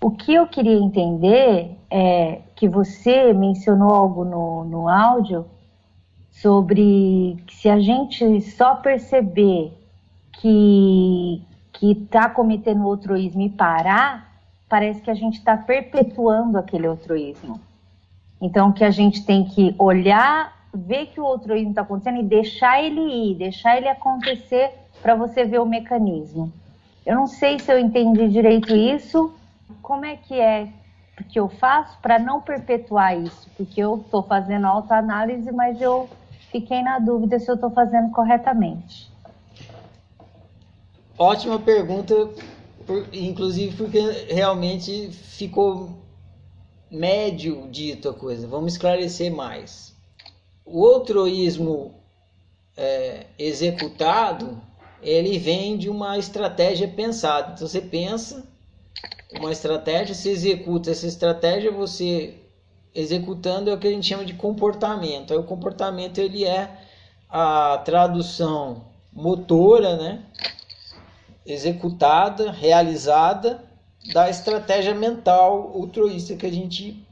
O 0.00 0.10
que 0.10 0.34
eu 0.34 0.46
queria 0.46 0.78
entender 0.78 1.76
é 1.90 2.40
que 2.56 2.68
você 2.68 3.32
mencionou 3.32 3.94
algo 3.94 4.24
no, 4.24 4.64
no 4.64 4.88
áudio 4.88 5.46
sobre 6.30 7.36
que 7.46 7.54
se 7.54 7.68
a 7.68 7.78
gente 7.78 8.40
só 8.40 8.76
perceber 8.76 9.72
que 10.32 11.42
que 11.80 11.92
está 11.92 12.28
cometendo 12.28 12.86
altruísmo 12.86 13.40
e 13.40 13.48
parar, 13.48 14.30
parece 14.68 15.00
que 15.00 15.10
a 15.10 15.14
gente 15.14 15.38
está 15.38 15.56
perpetuando 15.56 16.58
aquele 16.58 16.86
altruísmo. 16.86 17.58
Então, 18.38 18.70
que 18.70 18.84
a 18.84 18.90
gente 18.90 19.24
tem 19.24 19.44
que 19.44 19.74
olhar, 19.78 20.52
ver 20.74 21.06
que 21.06 21.18
o 21.18 21.26
altruísmo 21.26 21.70
está 21.70 21.80
acontecendo 21.80 22.20
e 22.20 22.22
deixar 22.22 22.82
ele 22.82 23.00
ir, 23.00 23.34
deixar 23.34 23.78
ele 23.78 23.88
acontecer 23.88 24.72
para 25.00 25.14
você 25.14 25.44
ver 25.44 25.58
o 25.58 25.66
mecanismo. 25.66 26.52
Eu 27.06 27.14
não 27.14 27.26
sei 27.26 27.58
se 27.58 27.72
eu 27.72 27.78
entendi 27.78 28.28
direito 28.28 28.76
isso. 28.76 29.32
Como 29.82 30.04
é 30.04 30.16
que 30.16 30.34
é 30.34 30.72
que 31.30 31.38
eu 31.38 31.48
faço 31.48 31.98
para 32.00 32.18
não 32.18 32.40
perpetuar 32.40 33.18
isso? 33.18 33.48
Porque 33.56 33.80
eu 33.80 33.96
estou 33.96 34.22
fazendo 34.22 34.66
autoanálise, 34.66 35.50
mas 35.52 35.80
eu 35.80 36.08
fiquei 36.50 36.82
na 36.82 36.98
dúvida 36.98 37.38
se 37.38 37.50
eu 37.50 37.54
estou 37.54 37.70
fazendo 37.70 38.10
corretamente. 38.10 39.10
Ótima 41.18 41.58
pergunta, 41.58 42.14
inclusive 43.12 43.76
porque 43.76 44.00
realmente 44.32 45.10
ficou 45.10 45.90
médio 46.90 47.68
dito 47.70 48.08
a 48.08 48.14
coisa. 48.14 48.48
Vamos 48.48 48.72
esclarecer 48.72 49.30
mais. 49.30 49.94
O 50.64 50.86
altruísmo 50.86 51.94
é, 52.76 53.26
executado, 53.38 54.60
ele 55.02 55.38
vem 55.38 55.76
de 55.76 55.90
uma 55.90 56.16
estratégia 56.18 56.88
pensada. 56.88 57.52
Então 57.52 57.68
você 57.68 57.80
pensa 57.80 58.49
uma 59.38 59.52
estratégia, 59.52 60.14
você 60.14 60.30
executa 60.30 60.90
essa 60.90 61.06
estratégia, 61.06 61.70
você 61.70 62.34
executando 62.94 63.70
é 63.70 63.74
o 63.74 63.78
que 63.78 63.86
a 63.86 63.90
gente 63.90 64.08
chama 64.08 64.24
de 64.24 64.34
comportamento. 64.34 65.32
Aí 65.32 65.38
o 65.38 65.44
comportamento 65.44 66.18
ele 66.18 66.44
é 66.44 66.70
a 67.28 67.78
tradução 67.84 68.84
motora, 69.12 69.96
né? 69.96 70.24
executada, 71.46 72.50
realizada 72.50 73.64
da 74.12 74.28
estratégia 74.30 74.94
mental 74.94 75.72
altruísta 75.74 76.36
que 76.36 76.46
a 76.46 76.52
gente 76.52 77.04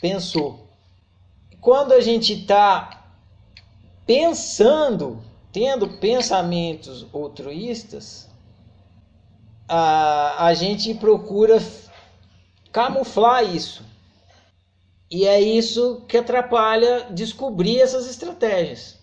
pensou. 0.00 0.66
Quando 1.60 1.92
a 1.92 2.00
gente 2.00 2.32
está 2.32 3.04
pensando, 4.06 5.22
tendo 5.52 5.88
pensamentos 5.88 7.06
altruístas, 7.12 8.28
a, 9.74 10.48
a 10.48 10.54
gente 10.54 10.92
procura 10.92 11.58
camuflar 12.70 13.42
isso. 13.42 13.82
E 15.10 15.26
é 15.26 15.40
isso 15.40 16.02
que 16.06 16.18
atrapalha 16.18 17.06
descobrir 17.10 17.80
essas 17.80 18.06
estratégias. 18.08 18.98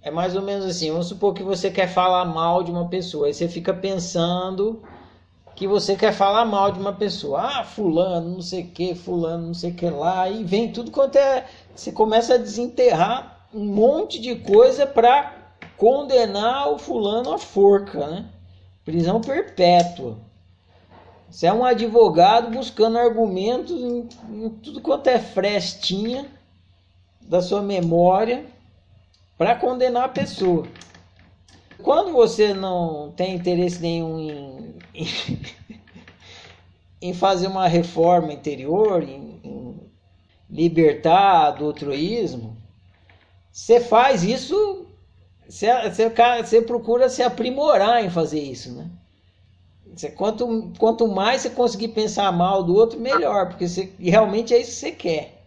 É 0.00 0.10
mais 0.10 0.34
ou 0.34 0.40
menos 0.40 0.64
assim, 0.64 0.90
vamos 0.90 1.08
supor 1.08 1.34
que 1.34 1.42
você 1.42 1.70
quer 1.70 1.86
falar 1.86 2.24
mal 2.24 2.62
de 2.62 2.70
uma 2.70 2.88
pessoa, 2.88 3.26
aí 3.26 3.34
você 3.34 3.46
fica 3.46 3.74
pensando 3.74 4.82
que 5.54 5.66
você 5.66 5.94
quer 5.94 6.14
falar 6.14 6.46
mal 6.46 6.72
de 6.72 6.80
uma 6.80 6.94
pessoa. 6.94 7.42
Ah, 7.42 7.64
fulano, 7.64 8.36
não 8.36 8.40
sei 8.40 8.62
que, 8.62 8.94
fulano, 8.94 9.48
não 9.48 9.54
sei 9.54 9.72
que 9.72 9.90
lá, 9.90 10.30
e 10.30 10.42
vem 10.44 10.72
tudo 10.72 10.90
quanto 10.90 11.16
é. 11.16 11.44
Você 11.76 11.92
começa 11.92 12.36
a 12.36 12.38
desenterrar 12.38 13.46
um 13.52 13.66
monte 13.66 14.18
de 14.18 14.34
coisa 14.36 14.86
para 14.86 15.34
condenar 15.76 16.70
o 16.72 16.78
fulano 16.78 17.34
à 17.34 17.38
forca, 17.38 18.06
né? 18.06 18.30
Prisão 18.84 19.20
perpétua. 19.20 20.18
Você 21.30 21.46
é 21.46 21.52
um 21.52 21.64
advogado 21.64 22.50
buscando 22.50 22.98
argumentos 22.98 23.80
em, 23.80 24.08
em 24.28 24.50
tudo 24.50 24.80
quanto 24.80 25.06
é 25.06 25.18
frestinha 25.18 26.26
da 27.20 27.40
sua 27.40 27.62
memória 27.62 28.44
para 29.38 29.54
condenar 29.54 30.04
a 30.04 30.08
pessoa. 30.08 30.66
Quando 31.82 32.12
você 32.12 32.52
não 32.52 33.12
tem 33.12 33.34
interesse 33.34 33.80
nenhum 33.80 34.18
em, 34.18 34.74
em, 34.94 35.06
em 37.00 37.14
fazer 37.14 37.46
uma 37.46 37.68
reforma 37.68 38.32
interior, 38.32 39.02
em, 39.02 39.40
em 39.44 39.80
libertar 40.50 41.52
do 41.52 41.66
altruísmo, 41.66 42.56
você 43.52 43.80
faz 43.80 44.24
isso, 44.24 44.79
você, 45.50 45.66
você, 45.90 46.08
você, 46.42 46.62
procura 46.62 47.08
se 47.08 47.24
aprimorar 47.24 48.04
em 48.04 48.08
fazer 48.08 48.40
isso, 48.40 48.72
né? 48.72 48.86
Você, 49.92 50.08
quanto, 50.08 50.70
quanto 50.78 51.08
mais 51.08 51.42
você 51.42 51.50
conseguir 51.50 51.88
pensar 51.88 52.30
mal 52.30 52.62
do 52.62 52.72
outro, 52.72 53.00
melhor, 53.00 53.48
porque 53.48 53.66
você, 53.66 53.90
realmente 53.98 54.54
é 54.54 54.60
isso 54.60 54.70
que 54.70 54.76
você 54.76 54.92
quer. 54.92 55.40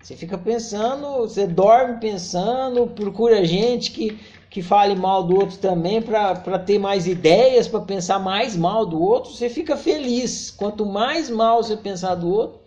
Você 0.00 0.14
fica 0.14 0.38
pensando, 0.38 1.18
você 1.18 1.44
dorme 1.44 1.98
pensando, 1.98 2.86
procura 2.86 3.44
gente 3.44 3.90
que, 3.90 4.16
que 4.48 4.62
fale 4.62 4.94
mal 4.94 5.24
do 5.24 5.34
outro 5.34 5.58
também 5.58 6.00
para 6.00 6.58
ter 6.60 6.78
mais 6.78 7.08
ideias, 7.08 7.66
para 7.66 7.80
pensar 7.80 8.20
mais 8.20 8.56
mal 8.56 8.86
do 8.86 9.02
outro. 9.02 9.32
Você 9.32 9.48
fica 9.48 9.76
feliz. 9.76 10.52
Quanto 10.52 10.86
mais 10.86 11.28
mal 11.28 11.60
você 11.60 11.76
pensar 11.76 12.14
do 12.14 12.30
outro, 12.30 12.60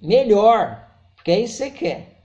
melhor. 0.00 0.88
Porque 1.16 1.32
é 1.32 1.40
isso 1.40 1.56
que 1.56 1.64
você 1.64 1.70
quer. 1.72 2.22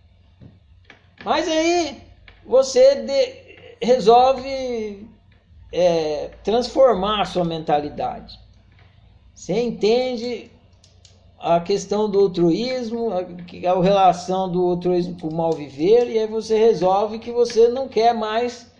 Mas 1.25 1.47
aí 1.47 2.03
você 2.46 2.96
de, 2.96 3.86
resolve 3.86 5.08
é, 5.72 6.31
transformar 6.44 7.22
a 7.22 7.26
sua 7.26 7.44
mentalidade. 7.44 8.40
Você 9.34 9.59
entende 9.59 10.52
a 11.40 11.59
questão 11.59 12.09
do 12.09 12.20
altruísmo, 12.20 13.09
a, 13.12 13.72
a 13.72 13.84
relação 13.84 14.50
do 14.50 14.64
altruísmo 14.66 15.20
com 15.20 15.28
o 15.28 15.36
mal 15.36 15.52
viver, 15.52 16.09
e 16.09 16.20
aí 16.20 16.28
você 16.28 16.58
resolve 16.58 17.20
que 17.20 17.31
você 17.31 17.68
não 17.68 17.88
quer 17.88 18.14
mais 18.14 18.72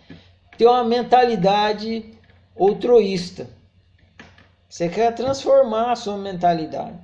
ter 0.56 0.66
uma 0.66 0.84
mentalidade 0.84 2.14
altruísta. 2.58 3.48
Você 4.68 4.88
quer 4.88 5.14
transformar 5.14 5.92
a 5.92 5.96
sua 5.96 6.16
mentalidade. 6.16 6.98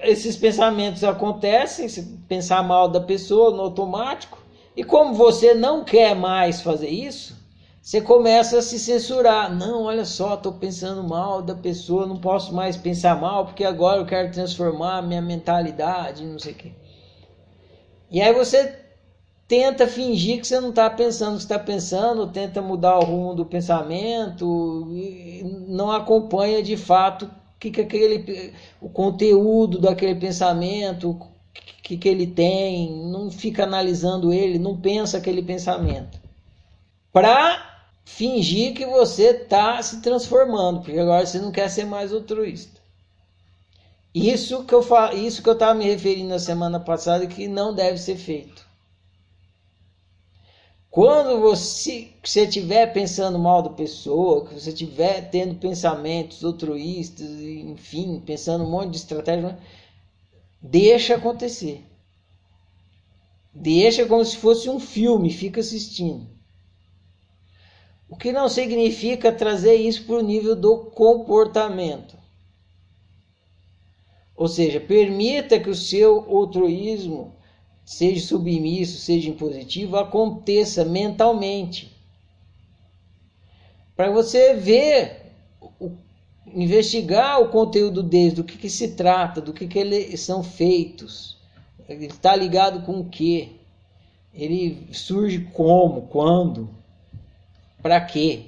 Esses 0.00 0.36
pensamentos 0.36 1.04
acontecem, 1.04 1.88
se 1.88 2.02
pensar 2.26 2.62
mal 2.62 2.88
da 2.88 3.00
pessoa 3.00 3.54
no 3.54 3.62
automático, 3.62 4.41
e 4.76 4.82
como 4.82 5.14
você 5.14 5.54
não 5.54 5.84
quer 5.84 6.14
mais 6.14 6.60
fazer 6.62 6.88
isso, 6.88 7.36
você 7.82 8.00
começa 8.00 8.58
a 8.58 8.62
se 8.62 8.78
censurar. 8.78 9.52
Não, 9.54 9.82
olha 9.84 10.04
só, 10.04 10.34
estou 10.34 10.52
pensando 10.52 11.02
mal 11.02 11.42
da 11.42 11.54
pessoa, 11.54 12.06
não 12.06 12.16
posso 12.16 12.54
mais 12.54 12.76
pensar 12.76 13.20
mal 13.20 13.44
porque 13.44 13.64
agora 13.64 14.00
eu 14.00 14.06
quero 14.06 14.30
transformar 14.30 14.98
a 14.98 15.02
minha 15.02 15.20
mentalidade, 15.20 16.24
não 16.24 16.38
sei 16.38 16.52
o 16.52 16.56
quê. 16.56 16.72
E 18.10 18.20
aí 18.20 18.32
você 18.32 18.78
tenta 19.48 19.86
fingir 19.86 20.40
que 20.40 20.46
você 20.46 20.60
não 20.60 20.70
está 20.70 20.88
pensando 20.88 21.34
o 21.34 21.36
que 21.36 21.42
está 21.42 21.58
pensando, 21.58 22.26
tenta 22.28 22.62
mudar 22.62 22.98
o 22.98 23.04
rumo 23.04 23.34
do 23.34 23.44
pensamento, 23.44 24.86
não 25.66 25.90
acompanha 25.90 26.62
de 26.62 26.76
fato 26.76 27.30
que, 27.58 27.70
que 27.70 27.80
aquele, 27.80 28.54
o 28.80 28.88
conteúdo 28.88 29.78
daquele 29.78 30.14
pensamento, 30.14 31.18
que, 31.82 31.96
que 31.96 32.08
ele 32.08 32.26
tem, 32.26 32.90
não 32.90 33.30
fica 33.30 33.64
analisando 33.64 34.32
ele, 34.32 34.58
não 34.58 34.80
pensa 34.80 35.18
aquele 35.18 35.42
pensamento. 35.42 36.20
Para 37.12 37.86
fingir 38.04 38.74
que 38.74 38.86
você 38.86 39.30
está 39.30 39.82
se 39.82 40.00
transformando, 40.00 40.80
porque 40.80 40.98
agora 40.98 41.26
você 41.26 41.38
não 41.38 41.52
quer 41.52 41.68
ser 41.68 41.84
mais 41.84 42.12
altruísta. 42.12 42.80
Isso 44.14 44.64
que 44.64 44.74
eu 44.74 44.82
falo, 44.82 45.16
isso 45.16 45.42
que 45.42 45.48
eu 45.48 45.54
estava 45.54 45.74
me 45.74 45.84
referindo 45.84 46.28
na 46.28 46.38
semana 46.38 46.78
passada 46.78 47.26
que 47.26 47.48
não 47.48 47.74
deve 47.74 47.98
ser 47.98 48.16
feito. 48.16 48.70
Quando 50.90 51.40
você 51.40 52.10
estiver 52.22 52.92
pensando 52.92 53.38
mal 53.38 53.62
da 53.62 53.70
pessoa, 53.70 54.44
que 54.44 54.52
você 54.52 54.68
estiver 54.68 55.30
tendo 55.30 55.54
pensamentos 55.54 56.44
altruístas, 56.44 57.26
enfim, 57.26 58.22
pensando 58.26 58.64
um 58.64 58.70
monte 58.70 58.90
de 58.90 58.96
estratégia, 58.98 59.58
deixa 60.62 61.16
acontecer. 61.16 61.84
Deixa 63.52 64.06
como 64.06 64.24
se 64.24 64.36
fosse 64.36 64.70
um 64.70 64.78
filme, 64.78 65.30
fica 65.30 65.60
assistindo. 65.60 66.26
O 68.08 68.16
que 68.16 68.30
não 68.30 68.48
significa 68.48 69.32
trazer 69.32 69.74
isso 69.74 70.04
para 70.04 70.16
o 70.16 70.22
nível 70.22 70.54
do 70.54 70.78
comportamento. 70.90 72.16
Ou 74.36 74.48
seja, 74.48 74.80
permita 74.80 75.58
que 75.58 75.70
o 75.70 75.74
seu 75.74 76.18
altruísmo, 76.30 77.34
seja 77.84 78.26
submisso, 78.26 78.98
seja 78.98 79.28
impositivo, 79.28 79.96
aconteça 79.96 80.84
mentalmente. 80.84 81.92
Para 83.96 84.10
você 84.10 84.54
ver, 84.54 85.21
investigar 86.46 87.40
o 87.40 87.48
conteúdo 87.48 88.02
deles, 88.02 88.34
do 88.34 88.44
que, 88.44 88.58
que 88.58 88.70
se 88.70 88.88
trata, 88.88 89.40
do 89.40 89.52
que, 89.52 89.66
que 89.66 89.78
eles 89.78 90.20
são 90.20 90.42
feitos. 90.42 91.36
Ele 91.88 92.06
está 92.06 92.34
ligado 92.34 92.82
com 92.82 93.00
o 93.00 93.04
que? 93.04 93.60
Ele 94.34 94.88
surge 94.92 95.40
como, 95.52 96.02
quando? 96.02 96.68
Para 97.82 98.00
quê? 98.00 98.46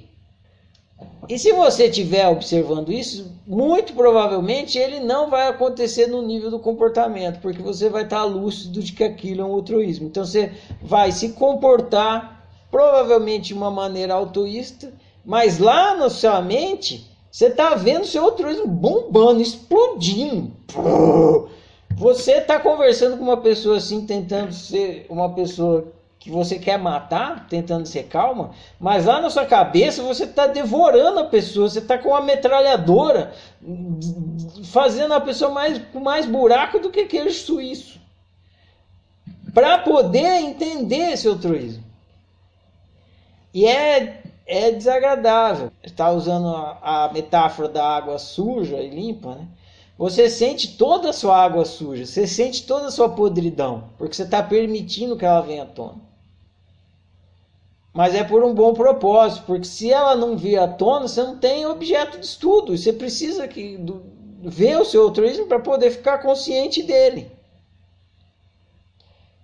E 1.27 1.37
se 1.37 1.51
você 1.51 1.85
estiver 1.85 2.27
observando 2.27 2.91
isso, 2.91 3.31
muito 3.45 3.93
provavelmente 3.93 4.77
ele 4.77 4.99
não 4.99 5.29
vai 5.29 5.47
acontecer 5.47 6.07
no 6.07 6.21
nível 6.21 6.51
do 6.51 6.59
comportamento, 6.59 7.41
porque 7.41 7.61
você 7.61 7.89
vai 7.89 8.03
estar 8.03 8.23
lúcido 8.23 8.81
de 8.81 8.93
que 8.93 9.03
aquilo 9.03 9.41
é 9.41 9.45
um 9.45 9.53
altruísmo. 9.53 10.07
Então 10.07 10.23
você 10.23 10.53
vai 10.81 11.11
se 11.11 11.29
comportar 11.29 12.47
provavelmente 12.69 13.47
de 13.47 13.53
uma 13.53 13.71
maneira 13.71 14.13
altruísta, 14.13 14.93
mas 15.25 15.57
lá 15.57 15.95
na 15.95 16.09
sua 16.09 16.41
mente 16.41 17.09
você 17.35 17.47
está 17.47 17.75
vendo 17.75 18.05
seu 18.05 18.23
altruísmo 18.23 18.65
bombando, 18.65 19.41
explodindo. 19.41 20.53
Você 21.93 22.35
está 22.37 22.61
conversando 22.61 23.17
com 23.17 23.25
uma 23.25 23.41
pessoa 23.41 23.75
assim, 23.75 24.05
tentando 24.05 24.53
ser 24.53 25.05
uma 25.09 25.33
pessoa 25.33 25.91
que 26.17 26.31
você 26.31 26.57
quer 26.57 26.79
matar, 26.79 27.45
tentando 27.49 27.85
ser 27.85 28.03
calma, 28.03 28.51
mas 28.79 29.03
lá 29.03 29.19
na 29.19 29.29
sua 29.29 29.45
cabeça 29.45 30.01
você 30.01 30.23
está 30.23 30.47
devorando 30.47 31.19
a 31.19 31.25
pessoa, 31.25 31.67
você 31.67 31.79
está 31.79 31.97
com 31.97 32.11
uma 32.11 32.21
metralhadora, 32.21 33.33
fazendo 34.63 35.13
a 35.13 35.19
pessoa 35.19 35.51
mais, 35.51 35.77
com 35.91 35.99
mais 35.99 36.25
buraco 36.25 36.79
do 36.79 36.89
que 36.89 37.03
queijo 37.03 37.31
suíço. 37.31 37.99
Para 39.53 39.79
poder 39.79 40.39
entender 40.39 41.11
esse 41.11 41.27
altruísmo. 41.27 41.83
E 43.53 43.65
é, 43.65 44.23
é 44.45 44.71
desagradável. 44.71 45.71
Está 45.83 46.11
usando 46.11 46.47
a, 46.47 47.05
a 47.05 47.13
metáfora 47.13 47.67
da 47.67 47.87
água 47.87 48.17
suja 48.19 48.77
e 48.77 48.89
limpa, 48.89 49.35
né? 49.35 49.47
Você 49.97 50.29
sente 50.29 50.77
toda 50.77 51.09
a 51.09 51.13
sua 51.13 51.41
água 51.41 51.63
suja, 51.63 52.05
você 52.05 52.27
sente 52.27 52.65
toda 52.65 52.87
a 52.87 52.91
sua 52.91 53.09
podridão, 53.09 53.91
porque 53.97 54.13
você 54.13 54.23
está 54.23 54.43
permitindo 54.43 55.15
que 55.15 55.25
ela 55.25 55.39
venha 55.39 55.63
à 55.63 55.65
tona 55.65 56.05
mas 57.95 58.13
é 58.13 58.25
por 58.25 58.43
um 58.43 58.53
bom 58.53 58.73
propósito, 58.73 59.45
porque 59.45 59.63
se 59.63 59.89
ela 59.89 60.17
não 60.17 60.35
vir 60.35 60.57
à 60.57 60.67
tona, 60.67 61.07
você 61.07 61.23
não 61.23 61.37
tem 61.37 61.65
objeto 61.65 62.19
de 62.19 62.25
estudo, 62.25 62.77
você 62.77 62.91
precisa 62.91 63.47
que, 63.47 63.77
do, 63.77 64.03
ver 64.43 64.77
o 64.77 64.83
seu 64.83 65.03
altruísmo 65.03 65.45
para 65.45 65.61
poder 65.61 65.91
ficar 65.91 66.17
consciente 66.17 66.83
dele. 66.83 67.31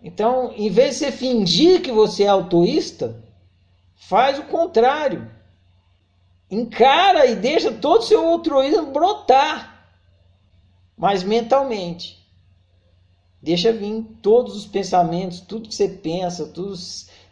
Então, 0.03 0.51
em 0.57 0.69
vez 0.69 0.95
de 0.95 1.05
você 1.05 1.11
fingir 1.13 1.81
que 1.81 1.93
você 1.93 2.23
é 2.23 2.27
autoísta, 2.27 3.15
faz 4.01 4.39
o 4.39 4.43
contrário. 4.43 5.29
Encara 6.49 7.27
e 7.27 7.35
deixa 7.35 7.71
todo 7.71 8.01
o 8.01 8.05
seu 8.05 8.27
altruísmo 8.27 8.87
brotar, 8.87 9.87
mas 10.97 11.23
mentalmente. 11.23 12.19
Deixa 13.41 13.71
vir 13.71 14.03
todos 14.21 14.55
os 14.55 14.65
pensamentos, 14.65 15.39
tudo 15.39 15.69
que 15.69 15.75
você 15.75 15.87
pensa, 15.87 16.51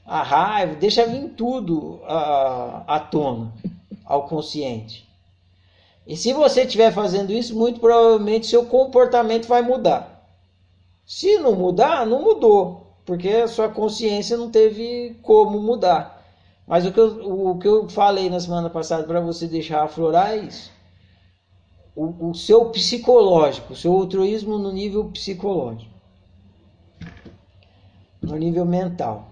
a 0.05 0.23
raiva, 0.23 0.75
deixa 0.75 1.05
vir 1.05 1.29
tudo 1.29 1.99
à, 2.05 2.83
à 2.87 2.99
tona, 2.99 3.53
ao 4.05 4.27
consciente. 4.27 5.07
E 6.07 6.15
se 6.15 6.33
você 6.33 6.63
estiver 6.63 6.91
fazendo 6.91 7.31
isso, 7.31 7.55
muito 7.55 7.79
provavelmente 7.79 8.47
seu 8.47 8.65
comportamento 8.65 9.47
vai 9.47 9.61
mudar. 9.61 10.25
Se 11.05 11.37
não 11.39 11.55
mudar, 11.55 12.05
não 12.05 12.21
mudou, 12.21 12.95
porque 13.05 13.27
a 13.29 13.47
sua 13.47 13.69
consciência 13.69 14.37
não 14.37 14.49
teve 14.49 15.17
como 15.21 15.59
mudar. 15.59 16.18
Mas 16.69 16.85
o 16.85 16.91
que 16.91 16.99
eu, 16.99 17.49
o 17.49 17.57
que 17.57 17.67
eu 17.67 17.89
falei 17.89 18.29
na 18.29 18.39
semana 18.39 18.69
passada 18.69 19.03
para 19.03 19.19
você 19.19 19.47
deixar 19.47 19.83
aflorar 19.83 20.33
é 20.33 20.37
isso. 20.37 20.71
O, 21.95 22.29
o 22.29 22.35
seu 22.35 22.65
psicológico, 22.65 23.73
o 23.73 23.75
seu 23.75 23.91
altruísmo 23.91 24.59
no 24.59 24.71
nível 24.71 25.05
psicológico, 25.05 25.91
no 28.21 28.35
nível 28.35 28.65
mental 28.65 29.31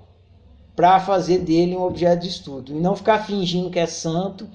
para 0.76 1.00
fazer 1.00 1.40
dele 1.40 1.76
um 1.76 1.84
objeto 1.84 2.22
de 2.24 2.30
estudo. 2.30 2.72
E 2.72 2.80
não 2.80 2.96
ficar 2.96 3.20
fingindo 3.20 3.70
que 3.70 3.80
é 3.80 3.86
santo, 3.86 4.48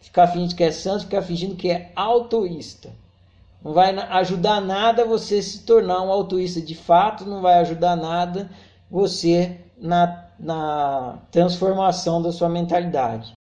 ficar 0.00 0.26
fingindo 0.26 0.54
que 0.54 0.64
é 0.64 0.70
santo, 0.70 1.04
ficar 1.04 1.22
fingindo 1.22 1.56
que 1.56 1.70
é 1.70 1.90
autoísta. 1.96 2.90
Não 3.62 3.72
vai 3.72 3.94
ajudar 3.94 4.60
nada 4.60 5.06
você 5.06 5.42
se 5.42 5.64
tornar 5.64 6.02
um 6.02 6.10
autoísta 6.10 6.60
de 6.60 6.74
fato, 6.74 7.24
não 7.24 7.40
vai 7.40 7.54
ajudar 7.60 7.96
nada 7.96 8.50
você 8.90 9.58
na, 9.78 10.25
na 10.38 11.18
transformação 11.30 12.22
da 12.22 12.32
sua 12.32 12.48
mentalidade. 12.48 13.35